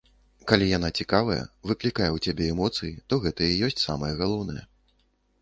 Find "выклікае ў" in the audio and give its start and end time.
1.71-2.25